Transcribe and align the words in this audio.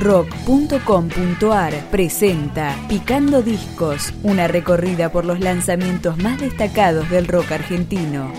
rock.com.ar 0.00 1.74
presenta 1.90 2.74
Picando 2.88 3.42
Discos, 3.42 4.14
una 4.22 4.48
recorrida 4.48 5.12
por 5.12 5.26
los 5.26 5.40
lanzamientos 5.40 6.16
más 6.18 6.40
destacados 6.40 7.08
del 7.10 7.28
rock 7.28 7.52
argentino. 7.52 8.32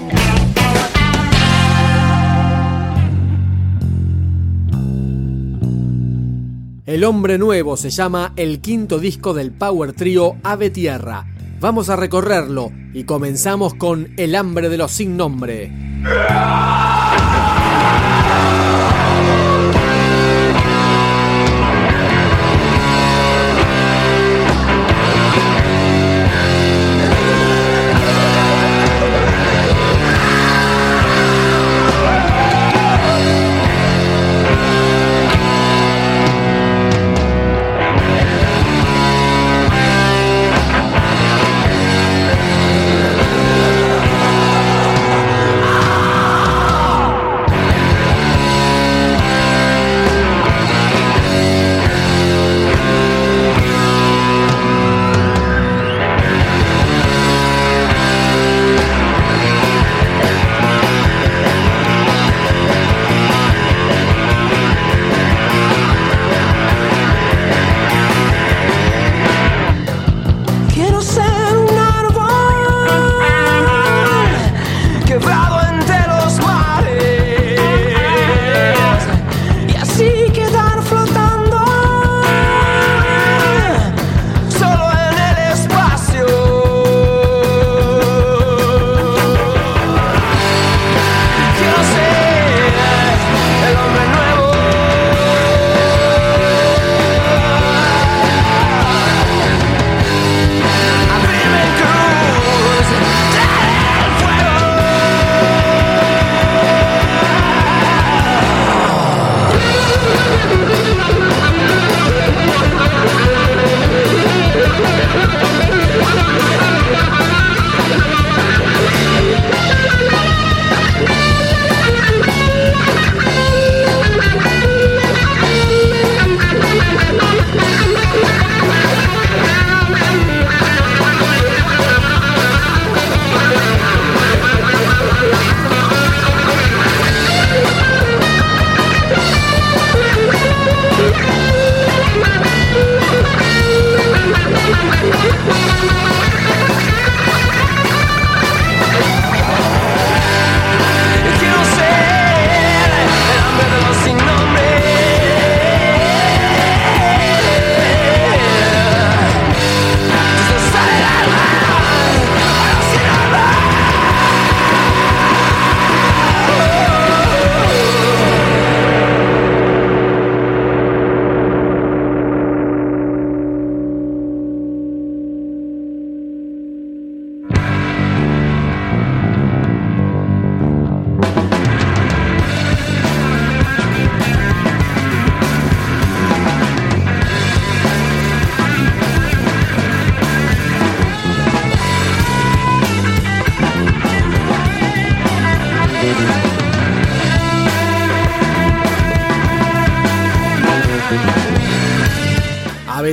El 6.87 7.03
Hombre 7.03 7.37
Nuevo 7.37 7.77
se 7.77 7.91
llama 7.91 8.33
el 8.35 8.59
quinto 8.59 8.99
disco 8.99 9.33
del 9.33 9.51
Power 9.51 9.93
Trio 9.93 10.35
Ave 10.43 10.71
Tierra. 10.71 11.27
Vamos 11.59 11.89
a 11.89 11.95
recorrerlo 11.95 12.71
y 12.93 13.03
comenzamos 13.03 13.75
con 13.75 14.09
El 14.17 14.35
Hambre 14.35 14.67
de 14.67 14.77
los 14.77 14.91
Sin 14.91 15.15
Nombre. 15.15 15.71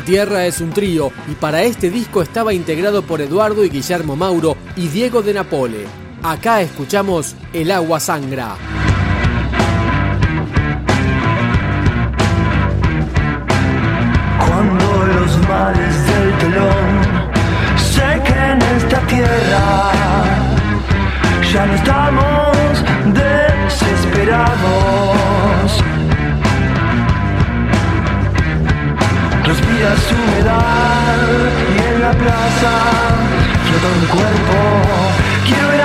Tierra 0.02 0.46
es 0.46 0.60
un 0.60 0.70
trío 0.70 1.10
y 1.30 1.34
para 1.34 1.62
este 1.62 1.90
disco 1.90 2.22
estaba 2.22 2.52
integrado 2.52 3.02
por 3.02 3.20
Eduardo 3.20 3.64
y 3.64 3.70
Guillermo 3.70 4.16
Mauro 4.16 4.56
y 4.76 4.88
Diego 4.88 5.22
de 5.22 5.34
Napole. 5.34 5.86
Acá 6.22 6.60
escuchamos 6.62 7.36
El 7.52 7.70
agua 7.70 8.00
sangra. 8.00 8.56
Cuando 14.46 15.06
los 15.06 15.38
mares 15.48 16.06
del 16.06 16.38
telón 16.38 16.98
sequen 17.76 18.58
esta 18.76 19.00
tierra, 19.06 19.92
ya 21.52 21.66
no 21.66 21.74
estamos 21.74 22.84
desesperados. 23.14 25.07
Respira 29.78 29.96
su 30.08 30.14
humedad 30.14 31.18
y 31.76 31.94
en 31.94 32.02
la 32.02 32.10
plaza 32.10 32.72
flota 33.64 33.88
un 33.94 34.06
cuerpo. 34.06 34.58
Quiero 35.46 35.77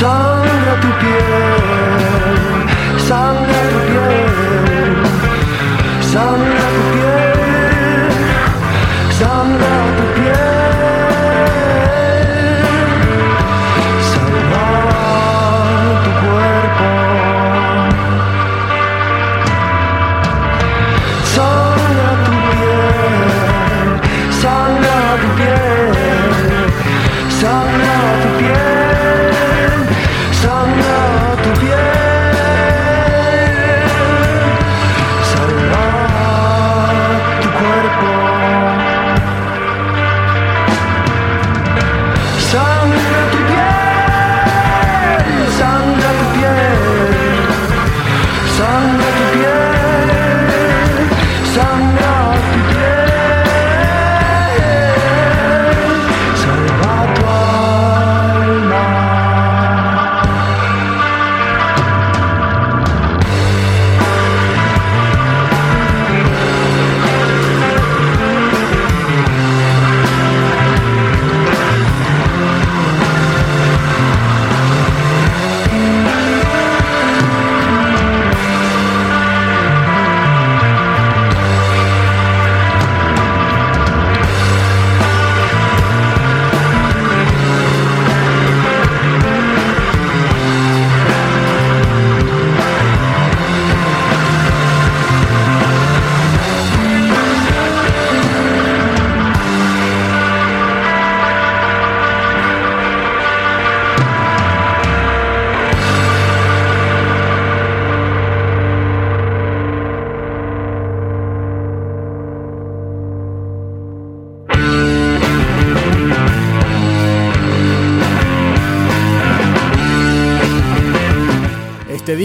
sangra 0.00 0.74
tu 0.82 0.90
piel, 1.00 2.38
sangra 3.08 3.57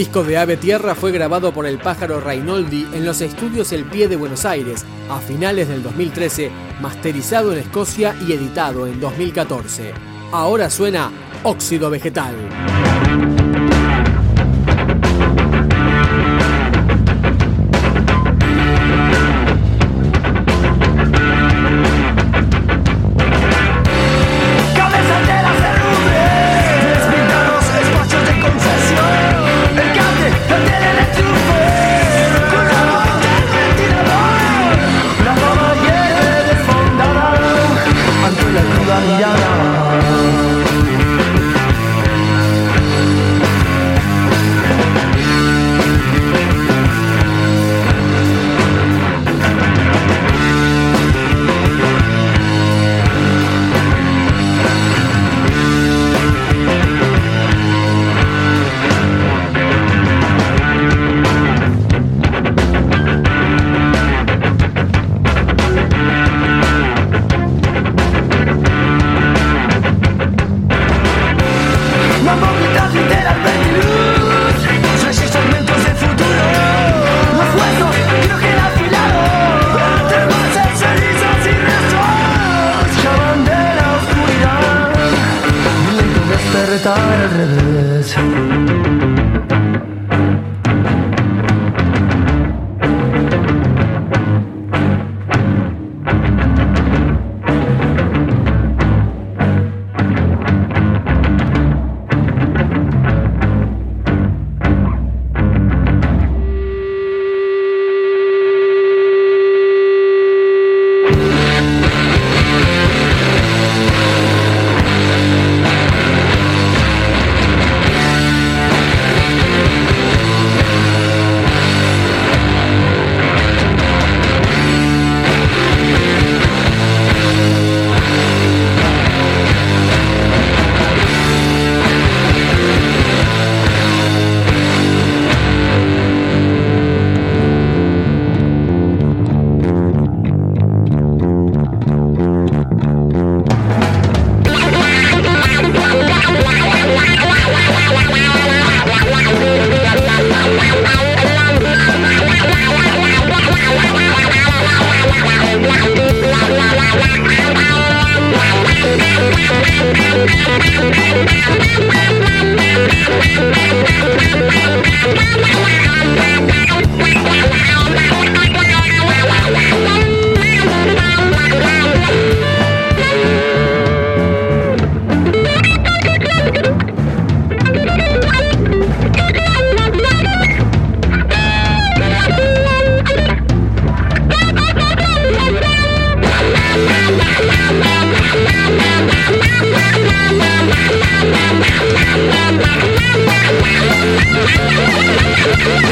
disco 0.04 0.22
de 0.22 0.36
Ave 0.36 0.58
Tierra 0.58 0.94
fue 0.94 1.12
grabado 1.12 1.54
por 1.54 1.64
el 1.64 1.78
pájaro 1.78 2.20
Rainoldi 2.20 2.86
en 2.92 3.06
los 3.06 3.22
estudios 3.22 3.72
El 3.72 3.86
Pie 3.86 4.06
de 4.06 4.16
Buenos 4.16 4.44
Aires 4.44 4.84
a 5.08 5.18
finales 5.18 5.66
del 5.66 5.82
2013, 5.82 6.50
masterizado 6.82 7.54
en 7.54 7.60
Escocia 7.60 8.14
y 8.28 8.34
editado 8.34 8.86
en 8.86 9.00
2014. 9.00 9.94
Ahora 10.30 10.68
suena 10.68 11.10
óxido 11.42 11.88
vegetal. 11.88 12.34
heart 86.94 87.32
of 87.40 87.50
the 87.50 88.68
earth. 88.68 88.73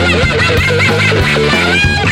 Thank 0.04 1.97
you. 2.06 2.12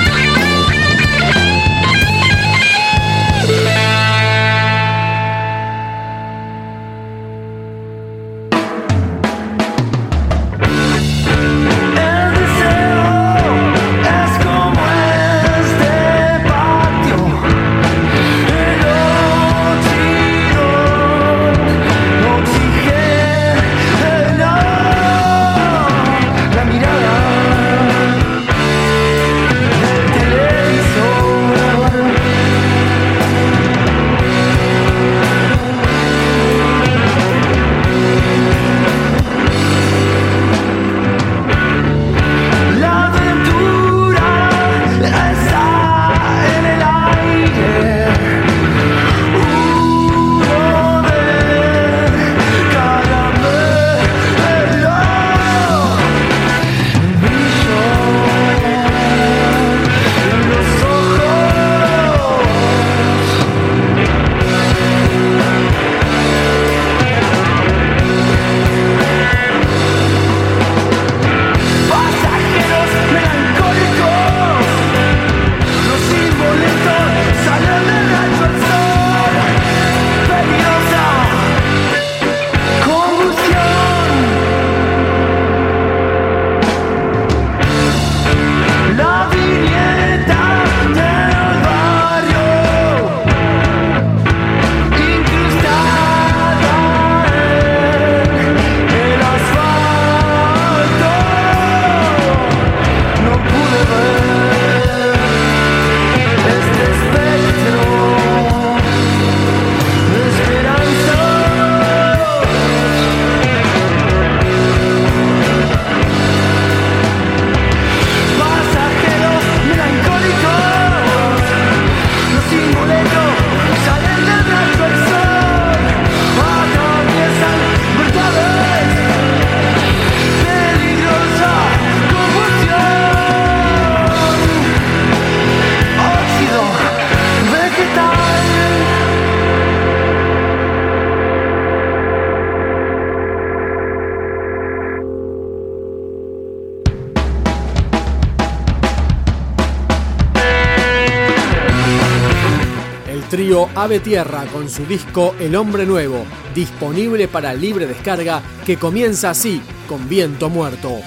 Ave 153.50 153.98
Tierra 153.98 154.44
con 154.52 154.68
su 154.70 154.86
disco 154.86 155.34
El 155.40 155.56
Hombre 155.56 155.84
Nuevo, 155.84 156.24
disponible 156.54 157.26
para 157.26 157.52
libre 157.52 157.86
descarga, 157.86 158.42
que 158.64 158.76
comienza 158.76 159.30
así, 159.30 159.60
con 159.88 160.08
viento 160.08 160.48
muerto. 160.48 161.00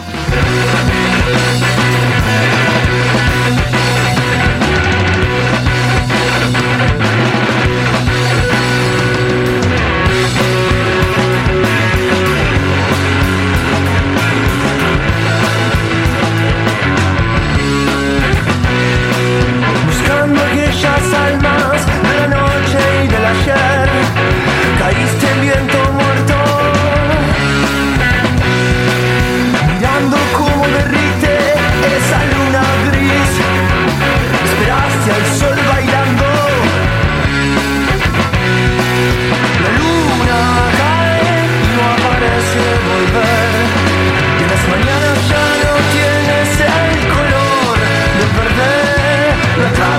Entra 49.65 49.87
las 49.87 49.92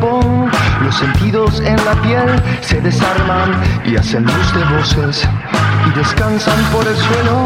los 0.00 0.94
sentidos 0.96 1.60
en 1.60 1.76
la 1.84 1.94
piel 2.02 2.42
se 2.60 2.80
desarman 2.80 3.52
y 3.84 3.96
hacen 3.96 4.24
luz 4.24 4.52
de 4.54 4.64
voces 4.76 5.28
y 5.86 5.98
descansan 5.98 6.58
por 6.72 6.86
el 6.86 6.96
suelo 6.96 7.44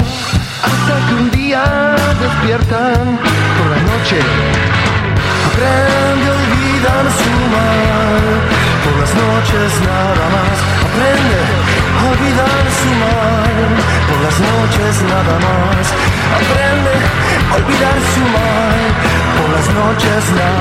hasta 0.62 1.06
que 1.06 1.14
un 1.14 1.30
día 1.30 1.62
despiertan 2.20 3.18
por 3.56 3.66
la 3.72 3.80
noche. 3.90 4.18
Aprende 5.48 6.26
a 6.26 6.34
olvidar 6.38 7.04
su 7.20 7.32
mal, 7.54 8.24
por 8.84 8.94
las 9.00 9.12
noches 9.14 9.70
nada 9.84 10.24
más. 10.34 10.56
Aprende 10.86 11.40
a 11.98 12.02
olvidar 12.12 12.64
su 12.80 12.90
mal, 13.04 13.56
por 14.08 14.18
las 14.26 14.38
noches 14.48 14.94
nada 15.12 15.34
más. 15.46 15.84
Aprende 16.38 16.94
a 17.50 17.54
olvidar 17.56 17.98
su 18.14 18.22
mal, 18.36 18.80
por 19.36 19.48
las 19.56 19.66
noches 19.80 20.22
nada 20.32 20.52
más. 20.52 20.57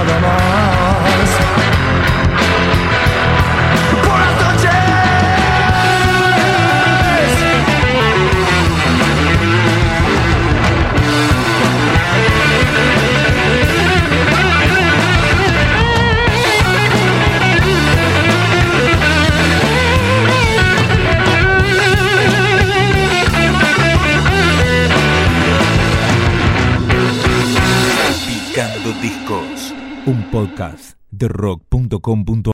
rock.com.ar 31.22 32.44